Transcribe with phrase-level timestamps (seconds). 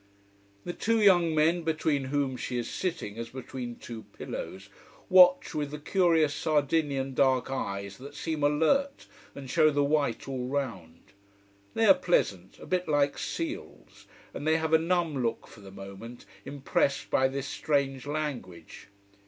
[0.63, 4.67] The two young men, between whom she is sitting as between two pillows,
[5.09, 10.47] watch with the curious Sardinian dark eyes that seem alert and show the white all
[10.47, 11.13] round.
[11.75, 14.07] They are pleasant a bit like seals.
[14.33, 18.87] And they have a numb look for the moment, impressed by this strange language.